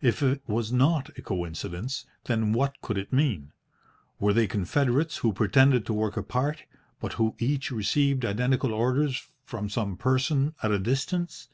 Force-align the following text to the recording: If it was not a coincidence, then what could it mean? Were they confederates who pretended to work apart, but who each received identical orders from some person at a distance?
If 0.00 0.22
it 0.22 0.42
was 0.46 0.70
not 0.70 1.08
a 1.18 1.22
coincidence, 1.22 2.06
then 2.26 2.52
what 2.52 2.80
could 2.82 2.96
it 2.96 3.12
mean? 3.12 3.50
Were 4.20 4.32
they 4.32 4.46
confederates 4.46 5.16
who 5.16 5.32
pretended 5.32 5.84
to 5.86 5.92
work 5.92 6.16
apart, 6.16 6.62
but 7.00 7.14
who 7.14 7.34
each 7.40 7.72
received 7.72 8.24
identical 8.24 8.72
orders 8.74 9.26
from 9.44 9.68
some 9.68 9.96
person 9.96 10.54
at 10.62 10.70
a 10.70 10.78
distance? 10.78 11.48